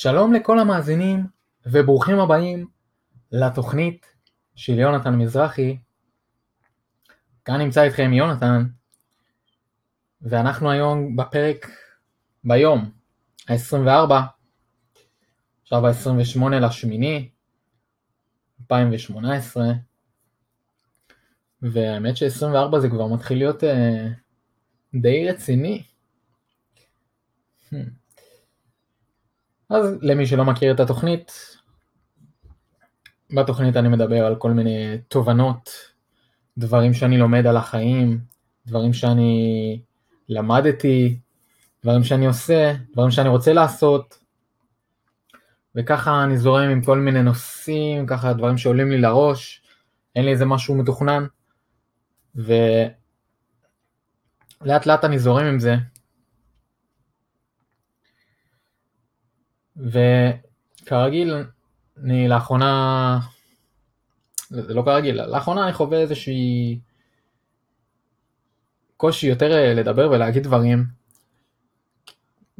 [0.00, 1.26] שלום לכל המאזינים
[1.66, 2.66] וברוכים הבאים
[3.32, 4.06] לתוכנית
[4.54, 5.78] של יונתן מזרחי.
[7.44, 8.66] כאן נמצא איתכם יונתן
[10.22, 11.70] ואנחנו היום בפרק
[12.44, 12.90] ביום
[13.48, 14.12] ה-24,
[15.62, 17.30] עכשיו ה-28 לשמיני
[18.60, 19.64] 2018
[21.62, 23.66] והאמת ש-24 זה כבר מתחיל להיות uh,
[25.00, 25.82] די רציני.
[27.72, 28.07] Hmm.
[29.70, 31.32] אז למי שלא מכיר את התוכנית,
[33.30, 35.70] בתוכנית אני מדבר על כל מיני תובנות,
[36.58, 38.20] דברים שאני לומד על החיים,
[38.66, 39.80] דברים שאני
[40.28, 41.18] למדתי,
[41.82, 44.18] דברים שאני עושה, דברים שאני רוצה לעשות,
[45.74, 49.62] וככה אני זורם עם כל מיני נושאים, ככה דברים שעולים לי לראש,
[50.16, 51.26] אין לי איזה משהו מתוכנן,
[52.34, 52.96] ולאט
[54.86, 55.76] לאט אני זורם עם זה,
[59.78, 61.34] וכרגיל,
[62.04, 63.18] אני לאחרונה,
[64.48, 66.80] זה לא כרגיל, לאחרונה אני חווה איזושהי
[68.96, 70.84] קושי יותר אה, לדבר ולהגיד דברים,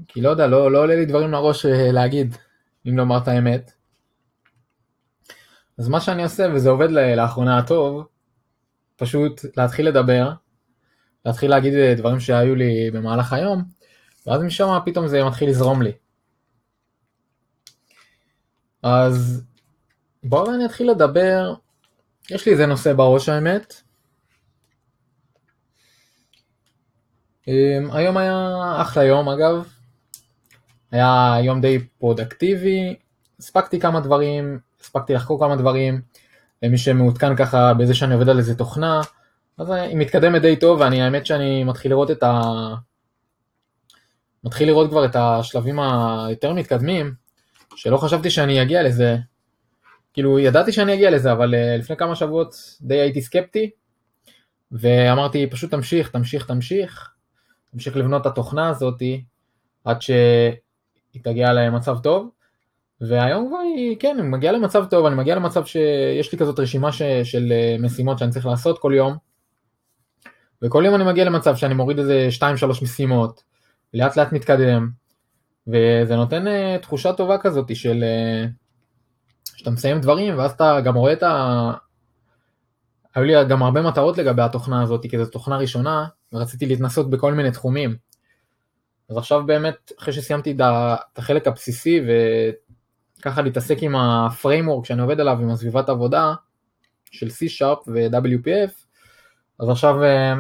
[0.09, 2.37] כי לא יודע, לא, לא עולה לי דברים לראש אה, להגיד,
[2.89, 3.73] אם לומר את האמת.
[5.79, 8.07] אז מה שאני עושה, וזה עובד לאחרונה טוב,
[8.97, 10.33] פשוט להתחיל לדבר,
[11.27, 13.63] להתחיל להגיד אה, דברים שהיו לי במהלך היום,
[14.27, 15.93] ואז משם פתאום זה מתחיל לזרום לי.
[18.89, 19.43] אז
[20.25, 21.55] בואו אני אתחיל לדבר,
[22.31, 23.83] יש לי איזה נושא בראש האמת.
[27.49, 29.69] אמ, היום היה אחלה יום אגב,
[30.91, 32.97] היה יום די פרודקטיבי,
[33.39, 36.01] הספקתי כמה דברים, הספקתי לחקור כמה דברים,
[36.63, 39.01] למי שמעודכן ככה בזה שאני עובד על איזה תוכנה,
[39.59, 42.43] אז היא מתקדמת די טוב ואני האמת שאני מתחיל לראות את ה...
[44.45, 47.15] מתחיל לראות כבר את השלבים היותר מתקדמים,
[47.77, 49.17] שלא חשבתי שאני אגיע לזה,
[50.13, 53.71] כאילו ידעתי שאני אגיע לזה, אבל uh, לפני כמה שבועות די הייתי סקפטי,
[54.73, 57.11] ואמרתי פשוט תמשיך, תמשיך, תמשיך,
[57.73, 59.25] תמשיך לבנות את התוכנה הזאתי,
[59.85, 62.31] עד שהיא תגיע למצב טוב,
[63.01, 66.93] והיום כבר היא, כן, אני מגיע למצב טוב, אני מגיע למצב שיש לי כזאת רשימה
[66.93, 69.17] ש, של אה, משימות שאני צריך לעשות כל יום,
[70.63, 72.43] וכל יום אני מגיע למצב שאני מוריד איזה 2-3
[72.83, 73.43] משימות,
[73.95, 74.91] לאט לאט מתקדם,
[75.69, 81.13] וזה נותן uh, תחושה טובה כזאת של uh, שאתה מסיים דברים ואז אתה גם רואה
[81.13, 81.73] את ה...
[83.15, 87.35] היו לי גם הרבה מטרות לגבי התוכנה הזאת כי זו תוכנה ראשונה ורציתי להתנסות בכל
[87.35, 87.97] מיני תחומים.
[89.11, 90.61] אז עכשיו באמת אחרי שסיימתי את
[91.17, 92.01] החלק הבסיסי
[93.19, 96.35] וככה להתעסק עם ה framework שאני עובד עליו עם הסביבת עבודה
[97.11, 98.73] של C-Sharp ו-WPF
[99.59, 100.39] אז עכשיו uh,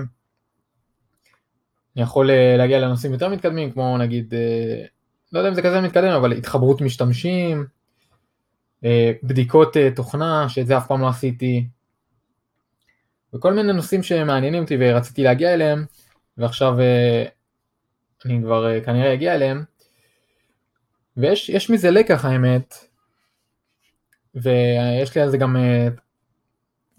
[1.96, 4.34] אני יכול להגיע לנושאים יותר מתקדמים כמו נגיד
[5.32, 7.66] לא יודע אם זה כזה מתקדם, אבל התחברות משתמשים,
[8.84, 11.66] אה, בדיקות אה, תוכנה, שאת זה אף פעם לא עשיתי,
[13.34, 15.84] וכל מיני נושאים שמעניינים אותי ורציתי להגיע אליהם,
[16.38, 17.24] ועכשיו אה,
[18.24, 19.64] אני כבר כנראה אגיע אליהם,
[21.16, 22.74] ויש מזה לקח האמת,
[24.34, 25.56] ויש לי על זה גם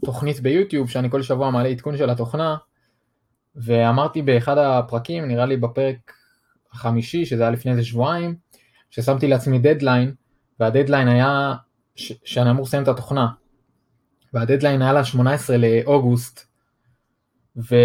[0.05, 2.57] תוכנית ביוטיוב שאני כל שבוע מעלה עדכון של התוכנה,
[3.55, 6.13] ואמרתי באחד הפרקים, נראה לי בפרק
[6.71, 8.35] החמישי, שזה היה לפני איזה שבועיים,
[8.89, 10.15] ששמתי לעצמי דדליין,
[10.59, 11.55] והדדליין היה
[11.95, 13.27] ש- שאני אמור לסיים את התוכנה.
[14.33, 16.47] והדדליין היה ל-18 לאוגוסט,
[17.55, 17.75] ו...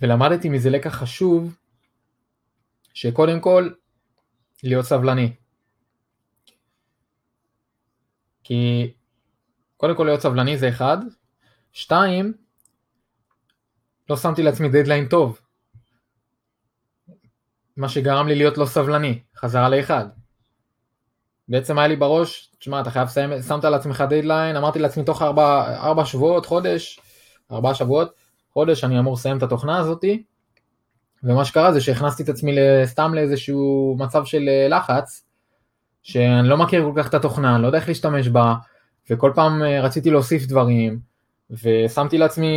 [0.00, 1.56] ולמדתי מזה לקח חשוב,
[2.94, 3.70] שקודם כל,
[4.62, 5.32] להיות סבלני.
[8.44, 8.92] כי
[9.76, 10.98] קודם כל להיות סבלני זה אחד,
[11.72, 12.32] שתיים,
[14.10, 15.40] לא שמתי לעצמי דדליין טוב.
[17.80, 20.04] מה שגרם לי להיות לא סבלני, חזרה לאחד.
[21.48, 25.76] בעצם היה לי בראש, תשמע אתה חייב לסיים, שמת לעצמך דדליין, אמרתי לעצמי תוך ארבע,
[25.76, 27.00] ארבע שבועות, חודש,
[27.52, 28.14] ארבעה שבועות,
[28.52, 30.22] חודש אני אמור לסיים את התוכנה הזאתי,
[31.22, 35.24] ומה שקרה זה שהכנסתי את עצמי סתם לאיזשהו מצב של אה, לחץ,
[36.02, 38.54] שאני לא מכיר כל כך את התוכנה, אני לא יודע איך להשתמש בה,
[39.10, 41.00] וכל פעם אה, רציתי להוסיף דברים,
[41.50, 42.56] ושמתי לעצמי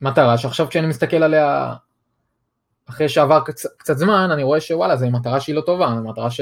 [0.00, 1.74] מטרה שעכשיו כשאני מסתכל עליה
[2.90, 6.30] אחרי שעבר קצ, קצת זמן, אני רואה שוואלה, זו מטרה שהיא לא טובה, זו מטרה
[6.30, 6.40] ש...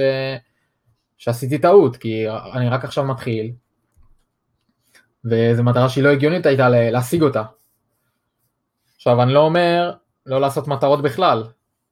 [1.18, 3.52] שעשיתי טעות, כי אני רק עכשיו מתחיל,
[5.24, 7.42] וזו מטרה שהיא לא הגיונית הייתה להשיג אותה.
[8.96, 9.92] עכשיו, אני לא אומר
[10.26, 11.44] לא לעשות מטרות בכלל,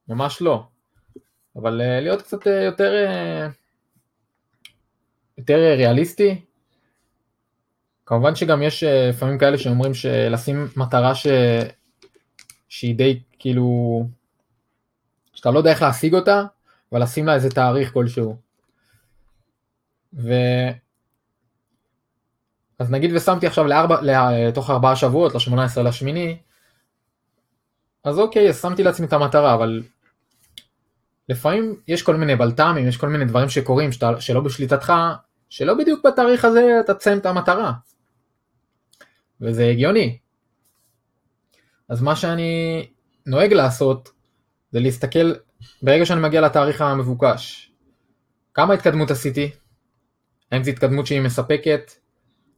[0.08, 0.64] ממש לא,
[1.56, 3.49] אבל אה, להיות קצת אה, יותר, אה,
[5.38, 6.41] יותר ריאליסטי.
[8.06, 11.26] כמובן שגם יש לפעמים כאלה שאומרים שלשים מטרה ש...
[12.69, 14.02] שהיא די כאילו
[15.37, 16.43] שאתה לא יודע איך להשיג אותה,
[16.93, 18.37] אבל לשים לה איזה תאריך כלשהו.
[20.15, 20.33] ו...
[22.79, 26.38] אז נגיד ושמתי עכשיו לארבע, לתוך ארבעה שבועות, ל-18 לשמיני,
[28.05, 29.83] אז אוקיי, אז שמתי לעצמי את המטרה, אבל
[31.29, 34.93] לפעמים יש כל מיני בלת"מים, יש כל מיני דברים שקורים שאתה, שלא בשליטתך,
[35.49, 37.73] שלא בדיוק בתאריך הזה אתה תסיים את המטרה.
[39.41, 40.19] וזה הגיוני.
[41.88, 42.87] אז מה שאני
[43.27, 44.11] נוהג לעשות
[44.76, 45.32] זה להסתכל
[45.82, 47.73] ברגע שאני מגיע לתאריך המבוקש.
[48.55, 49.50] כמה התקדמות עשיתי?
[50.52, 51.93] האם זו התקדמות שהיא מספקת?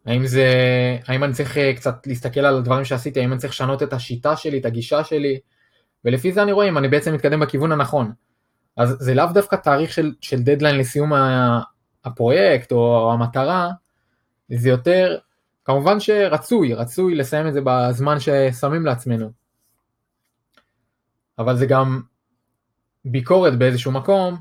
[0.07, 0.47] האם זה,
[1.07, 4.37] האם אני צריך אה, קצת להסתכל על הדברים שעשיתי, האם אני צריך לשנות את השיטה
[4.37, 5.39] שלי, את הגישה שלי,
[6.05, 8.13] ולפי זה אני רואה אם אני בעצם מתקדם בכיוון הנכון.
[8.77, 11.13] אז זה לאו דווקא תאריך של, של דדליין לסיום
[12.05, 13.71] הפרויקט או המטרה,
[14.49, 15.19] זה יותר,
[15.65, 19.31] כמובן שרצוי, רצוי לסיים את זה בזמן ששמים לעצמנו.
[21.39, 22.01] אבל זה גם
[23.05, 24.37] ביקורת באיזשהו מקום,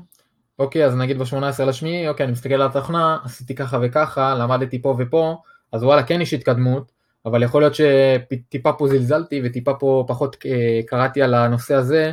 [0.58, 4.96] אוקיי, אז נגיד ב-18 לשמיעי, אוקיי, אני מסתכל על התוכנה, עשיתי ככה וככה, למדתי פה
[4.98, 5.42] ופה,
[5.72, 6.92] אז וואלה, כן יש התקדמות,
[7.26, 12.12] אבל יכול להיות שטיפה פה זלזלתי וטיפה פה פחות אה, קראתי על הנושא הזה,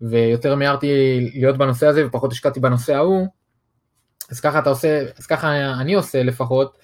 [0.00, 3.26] ויותר מיהרתי להיות בנושא הזה ופחות השקעתי בנושא ההוא,
[4.30, 6.78] אז ככה אתה עושה, אז ככה אני עושה לפחות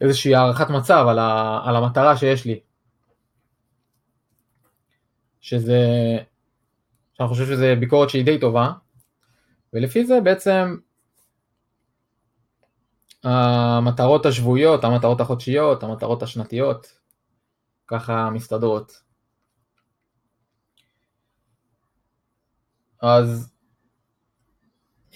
[0.00, 2.60] איזושהי הערכת מצב על, ה, על המטרה שיש לי.
[5.40, 5.78] שזה,
[7.14, 8.72] שאני חושב שזה ביקורת שהיא די טובה,
[9.72, 10.76] ולפי זה בעצם
[13.24, 16.98] המטרות השבועיות, המטרות החודשיות, המטרות השנתיות,
[17.86, 19.02] ככה מסתדרות.
[23.02, 23.54] אז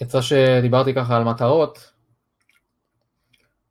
[0.01, 1.93] יצא שדיברתי ככה על מטרות,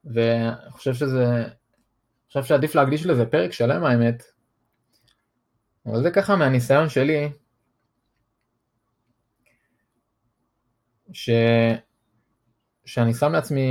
[0.06, 4.24] ואני חושב שזה, אני חושב שעדיף להקדיש לזה פרק שלם האמת,
[5.86, 7.32] אבל זה ככה מהניסיון שלי,
[11.14, 11.30] ש...
[12.86, 13.70] שאני שם לעצמי,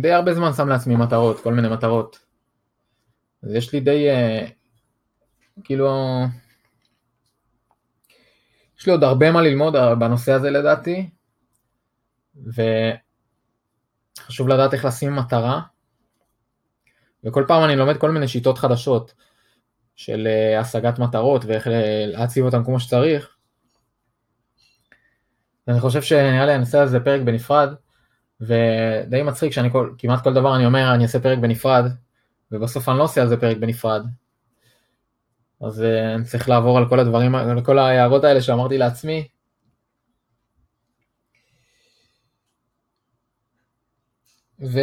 [0.00, 2.18] די הרבה זמן שם לעצמי מטרות, כל מיני מטרות.
[3.42, 4.46] אז יש לי די, אה,
[5.64, 5.88] כאילו,
[8.78, 11.10] יש לי עוד הרבה מה ללמוד בנושא הזה לדעתי,
[14.16, 15.60] וחשוב לדעת איך לשים מטרה,
[17.24, 19.14] וכל פעם אני לומד כל מיני שיטות חדשות
[19.96, 21.66] של אה, השגת מטרות ואיך
[22.06, 23.39] להציב אותן כמו שצריך.
[25.70, 27.74] אני חושב שנראה לי אני אעשה על זה פרק בנפרד,
[28.40, 31.84] ודי מצחיק שאני כל, כמעט כל דבר אני אומר אני אעשה פרק בנפרד,
[32.52, 34.06] ובסוף אני לא עושה על זה פרק בנפרד.
[35.60, 39.28] אז uh, אני צריך לעבור על כל הדברים, על כל ההערות האלה שאמרתי לעצמי.
[44.60, 44.80] ו...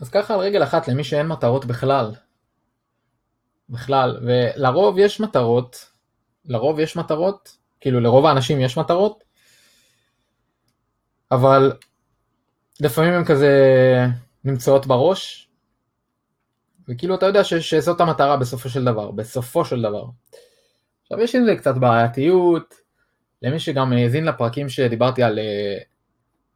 [0.00, 2.12] אז ככה על רגל אחת למי שאין מטרות בכלל.
[3.68, 5.90] בכלל, ולרוב יש מטרות,
[6.44, 9.24] לרוב יש מטרות, כאילו לרוב האנשים יש מטרות,
[11.32, 11.72] אבל
[12.80, 13.52] לפעמים הן כזה
[14.44, 15.48] נמצאות בראש,
[16.88, 20.04] וכאילו אתה יודע ש, שזאת המטרה בסופו של דבר, בסופו של דבר.
[21.02, 22.74] עכשיו יש עם זה קצת בעייתיות,
[23.42, 25.78] למי שגם האזין לפרקים שדיברתי על, אה,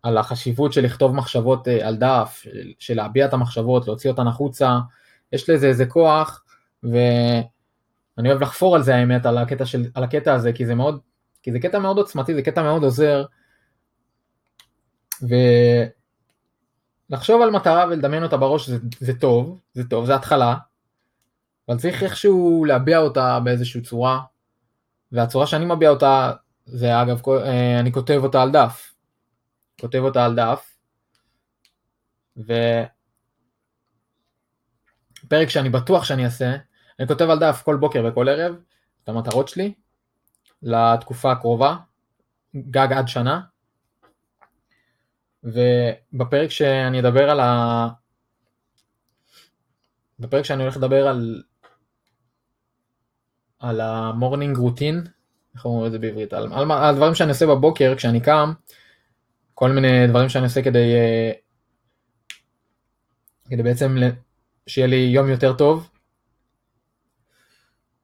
[0.02, 2.44] על החשיבות של לכתוב מחשבות אה, על דף,
[2.78, 4.78] של להביע את המחשבות, להוציא אותן החוצה,
[5.32, 6.44] יש לזה איזה כוח,
[6.82, 11.00] ואני אוהב לחפור על זה האמת, על הקטע, של, על הקטע הזה, כי זה מאוד
[11.44, 13.24] כי זה קטע מאוד עוצמתי, זה קטע מאוד עוזר,
[17.10, 20.54] ולחשוב על מטרה ולדמיין אותה בראש זה, זה טוב, זה טוב, זה התחלה,
[21.68, 24.20] אבל צריך איכשהו להביע אותה באיזושהי צורה,
[25.12, 26.32] והצורה שאני מביע אותה
[26.66, 28.94] זה אגב, אה, אני כותב אותה על דף,
[29.80, 30.76] כותב אותה על דף,
[32.36, 32.88] ופרק
[35.48, 36.56] שאני בטוח שאני אעשה,
[36.98, 38.56] אני כותב על דף כל בוקר וכל ערב
[39.04, 39.74] את המטרות שלי,
[40.64, 41.76] לתקופה הקרובה,
[42.56, 43.40] גג עד שנה.
[45.44, 47.88] ובפרק שאני אדבר על ה...
[50.18, 51.42] בפרק שאני הולך לדבר על
[53.58, 55.04] על ה morning routine,
[55.54, 56.32] איך אומרים את זה בעברית?
[56.32, 58.52] על, על, על דברים שאני עושה בבוקר כשאני קם,
[59.54, 61.32] כל מיני דברים שאני עושה כדי, אה,
[63.48, 63.96] כדי בעצם
[64.66, 65.90] שיהיה לי יום יותר טוב,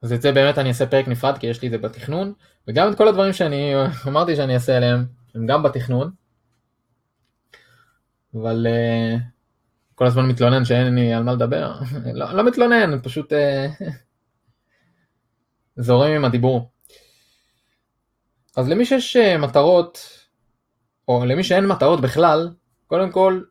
[0.03, 2.33] אז את זה באמת אני אעשה פרק נפרד כי יש לי את זה בתכנון
[2.69, 3.73] וגם את כל הדברים שאני
[4.09, 5.05] אמרתי שאני אעשה עליהם
[5.35, 6.11] הם גם בתכנון.
[8.35, 9.21] אבל uh,
[9.95, 11.73] כל הזמן מתלונן שאין לי על מה לדבר.
[12.15, 13.85] לא, לא מתלונן פשוט uh,
[15.87, 16.71] זורם עם הדיבור.
[18.57, 19.99] אז למי שיש uh, מטרות
[21.09, 22.51] או למי שאין מטרות בכלל
[22.87, 23.43] קודם כל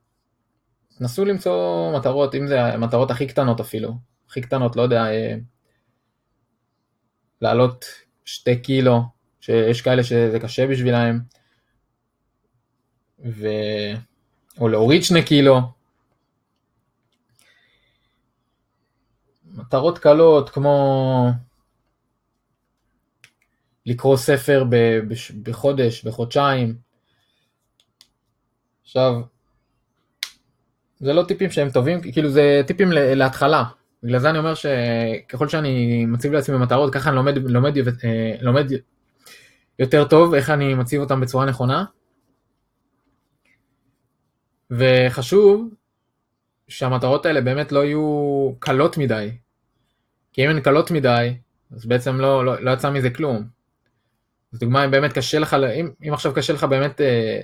[1.00, 3.94] נסו למצוא מטרות אם זה המטרות הכי קטנות אפילו.
[4.30, 5.06] הכי קטנות לא יודע
[7.42, 7.86] לעלות
[8.26, 9.02] שתי קילו,
[9.42, 11.20] שיש כאלה שזה קשה בשבילהם,
[13.26, 13.48] ו...
[14.60, 15.60] או להוריד שני קילו.
[19.46, 21.26] מטרות קלות כמו
[23.86, 24.64] לקרוא ספר
[25.44, 26.78] בחודש, בחודשיים.
[28.84, 29.14] עכשיו,
[31.00, 33.64] זה לא טיפים שהם טובים, כאילו זה טיפים להתחלה.
[34.04, 38.72] בגלל זה אני אומר שככל שאני מציב לעצמי מטרות, ככה אני לומד, לומד, אה, לומד
[39.80, 41.86] יותר טוב איך אני מציב אותם בצורה נכונה.
[44.72, 45.74] וחשוב
[46.68, 49.32] שהמטרות האלה באמת לא יהיו קלות מדי.
[50.34, 51.34] כי אם הן קלות מדי,
[51.72, 53.48] אז בעצם לא, לא, לא יצא מזה כלום.
[54.54, 57.40] אז דוגמה, אם באמת קשה לך, אם, אם עכשיו קשה לך באמת אה,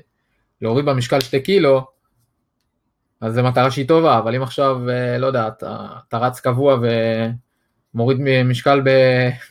[0.61, 1.87] להוריד במשקל שתי קילו,
[3.25, 6.77] אז זו מטרה שהיא טובה, אבל אם עכשיו, אה, לא יודע, אתה, אתה רץ קבוע
[7.93, 8.89] ומוריד משקל ב,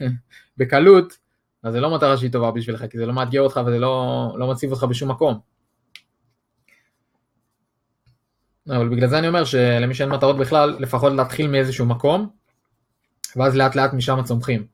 [0.59, 1.19] בקלות,
[1.63, 4.51] אז זה לא מטרה שהיא טובה בשבילך, כי זה לא מאתגר אותך וזה לא, לא
[4.51, 5.39] מציב אותך בשום מקום.
[8.69, 12.29] אבל בגלל זה אני אומר שלמי שאין מטרות בכלל, לפחות להתחיל מאיזשהו מקום,
[13.37, 14.67] ואז לאט לאט משם צומחים.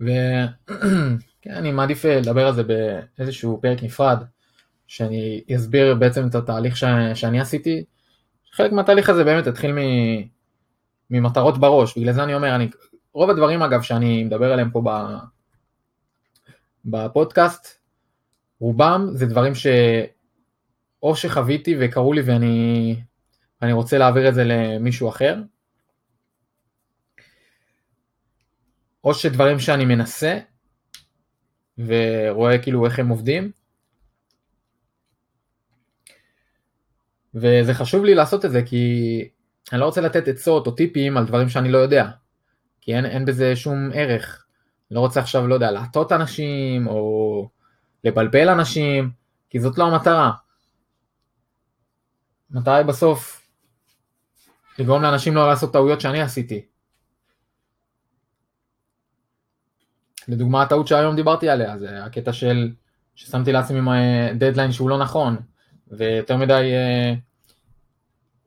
[0.00, 4.24] ואני מעדיף לדבר על זה באיזשהו פרק נפרד,
[4.86, 6.84] שאני אסביר בעצם את התהליך ש...
[7.14, 7.84] שאני עשיתי.
[8.52, 9.78] חלק מהתהליך הזה באמת התחיל מ...
[11.10, 12.68] ממטרות בראש, בגלל זה אני אומר, אני...
[13.12, 14.90] רוב הדברים אגב שאני מדבר עליהם פה ב...
[16.84, 17.80] בפודקאסט,
[18.60, 19.66] רובם זה דברים ש...
[21.02, 22.96] או שחוויתי וקראו לי ואני,
[23.60, 25.42] ואני רוצה להעביר את זה למישהו אחר,
[29.04, 30.38] או שדברים שאני מנסה
[31.78, 33.50] ורואה כאילו איך הם עובדים,
[37.34, 39.28] וזה חשוב לי לעשות את זה כי
[39.72, 42.10] אני לא רוצה לתת עצות או טיפים על דברים שאני לא יודע,
[42.80, 44.44] כי אין, אין בזה שום ערך.
[44.90, 47.48] לא רוצה עכשיו, לא יודע, להטות אנשים או
[48.04, 49.10] לבלבל אנשים,
[49.50, 50.32] כי זאת לא המטרה.
[52.54, 53.48] המטרה היא בסוף
[54.78, 56.64] לגרום לאנשים לא לעשות טעויות שאני עשיתי.
[60.28, 62.72] לדוגמה הטעות שהיום דיברתי עליה, זה הקטע של
[63.14, 63.80] ששמתי לעצמי
[64.38, 65.36] דדליין שהוא לא נכון,
[65.88, 67.14] ויותר מדי, אה,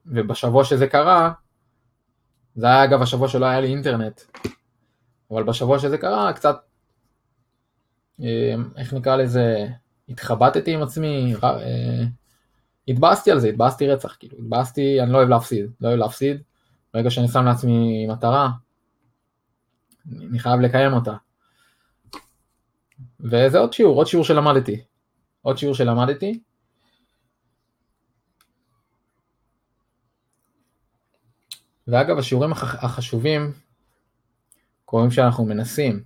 [0.06, 1.32] ובשבוע שזה קרה,
[2.56, 4.22] זה היה אגב השבוע שלא היה לי אינטרנט,
[5.32, 6.56] אבל בשבוע שזה קרה קצת
[8.20, 9.68] אמ, איך נקרא לזה,
[10.10, 12.04] התחבטתי עם עצמי, אה,
[12.88, 16.42] התבאסתי על זה, התבאסתי רצח, כאילו, התבאסתי, אני לא אוהב להפסיד, לא אוהב להפסיד,
[16.94, 18.50] ברגע שאני שם לעצמי מטרה,
[20.30, 21.14] אני חייב לקיים אותה.
[23.20, 24.82] וזה עוד שיעור, עוד שיעור שלמדתי,
[25.42, 26.40] עוד שיעור שלמדתי.
[31.88, 33.52] ואגב, השיעורים החשובים
[34.86, 36.04] קוראים שאנחנו מנסים.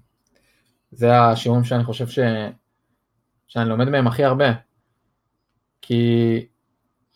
[0.92, 2.20] זה השיעורים שאני חושב ש...
[3.48, 4.46] שאני לומד מהם הכי הרבה.
[5.82, 6.46] כי,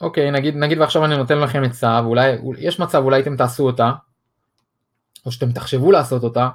[0.01, 3.91] אוקיי, נגיד, נגיד ועכשיו אני נותן לכם עצה, ואולי, יש מצב אולי אתם תעשו אותה,
[5.25, 6.49] או שאתם תחשבו לעשות אותה,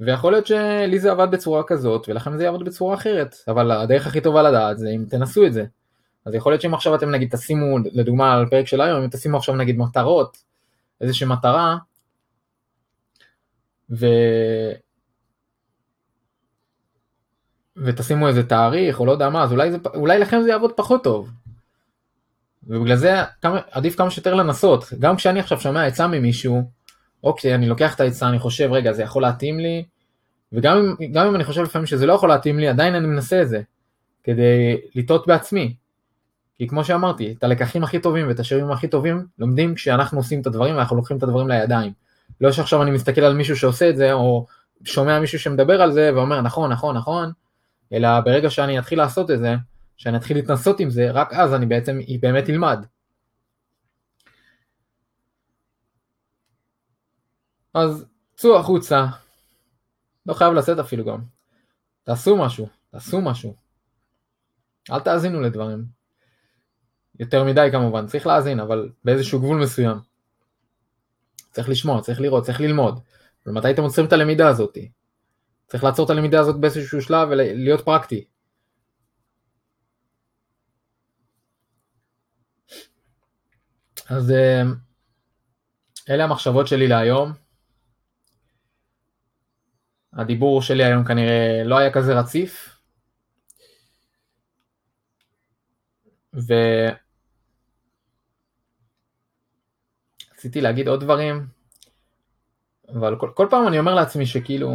[0.00, 4.20] ויכול להיות שלי זה עבד בצורה כזאת, ולכם זה יעבוד בצורה אחרת, אבל הדרך הכי
[4.20, 5.64] טובה לדעת זה אם תנסו את זה.
[6.26, 9.36] אז יכול להיות שאם עכשיו אתם נגיד תשימו, לדוגמה על פרק של היום, אם תשימו
[9.36, 10.38] עכשיו נגיד מטרות,
[11.00, 11.76] איזושהי מטרה,
[13.90, 14.06] ו...
[17.76, 21.04] ותשימו איזה תאריך או לא יודע מה, אז אולי, זה, אולי לכם זה יעבוד פחות
[21.04, 21.30] טוב.
[22.66, 24.84] ובגלל זה כמה, עדיף כמה שיותר לנסות.
[24.98, 26.70] גם כשאני עכשיו שומע עצה ממישהו,
[27.24, 29.84] או כשאני לוקח את העצה, אני חושב, רגע, זה יכול להתאים לי,
[30.52, 33.48] וגם אם, אם אני חושב לפעמים שזה לא יכול להתאים לי, עדיין אני מנסה את
[33.48, 33.62] זה,
[34.24, 35.74] כדי לטעות בעצמי.
[36.56, 40.46] כי כמו שאמרתי, את הלקחים הכי טובים ואת השירים הכי טובים לומדים כשאנחנו עושים את
[40.46, 41.92] הדברים ואנחנו לוקחים את הדברים לידיים.
[42.40, 44.46] לא שעכשיו אני מסתכל על מישהו שעושה את זה, או
[44.84, 47.32] שומע מישהו שמדבר על זה ואומר נכון, נכון, נכון,
[47.92, 49.54] אלא ברגע שאני אתחיל לעשות את זה,
[49.96, 52.86] שאני אתחיל להתנסות עם זה, רק אז אני בעצם באמת אלמד.
[57.74, 58.06] אז
[58.36, 59.06] צאו החוצה,
[60.26, 61.18] לא חייב לצאת אפילו גם.
[62.04, 63.54] תעשו משהו, תעשו משהו.
[64.90, 65.93] אל תאזינו לדברים.
[67.18, 69.96] יותר מדי כמובן, צריך להאזין, אבל באיזשהו גבול מסוים.
[71.50, 73.00] צריך לשמוע, צריך לראות, צריך ללמוד.
[73.46, 74.90] ומתי אתם עוצרים את הלמידה הזאתי?
[75.66, 78.24] צריך לעצור את הלמידה הזאת באיזשהו שלב ולהיות פרקטי.
[84.08, 84.62] אז אה,
[86.10, 87.32] אלה המחשבות שלי להיום.
[90.12, 92.78] הדיבור שלי היום כנראה לא היה כזה רציף.
[100.44, 101.46] ורציתי להגיד עוד דברים,
[102.88, 104.70] אבל כל, כל פעם אני אומר לעצמי שכאילו,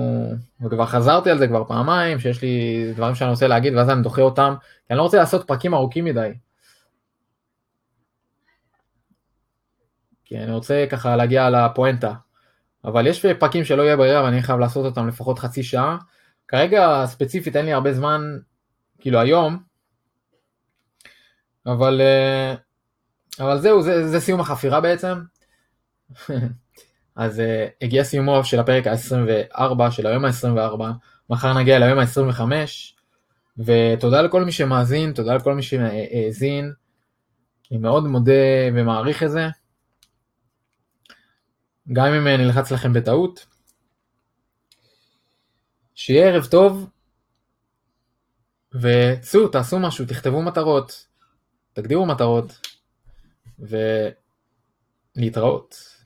[0.66, 4.22] וכבר חזרתי על זה כבר פעמיים, שיש לי דברים שאני רוצה להגיד ואז אני דוחה
[4.22, 6.30] אותם, כי אני לא רוצה לעשות פרקים ארוכים מדי.
[10.26, 12.14] כי אני רוצה ככה להגיע לפואנטה.
[12.86, 15.98] אבל יש פרקים שלא יהיה ברירה ואני חייב לעשות אותם לפחות חצי שעה.
[16.48, 18.22] כרגע ספציפית אין לי הרבה זמן,
[19.00, 19.60] כאילו היום,
[21.66, 22.56] אבל, אה,
[23.40, 25.20] אבל זהו, זה, זה סיום החפירה בעצם.
[27.16, 27.44] אז uh,
[27.82, 30.82] הגיע סיומו של הפרק ה-24 של היום ה-24,
[31.30, 32.42] מחר נגיע ליום ה-25,
[33.58, 36.74] ותודה לכל מי שמאזין, תודה לכל מי שהאזין,
[37.72, 38.32] אני מאוד מודה
[38.74, 39.48] ומעריך את זה,
[41.94, 43.46] גם אם אה, נלחץ לכם בטעות.
[45.96, 46.90] שיהיה ערב טוב,
[48.74, 51.08] וצאו, תעשו משהו, תכתבו מטרות,
[51.74, 52.68] תגדירו מטרות,
[55.16, 55.99] ולהתראות.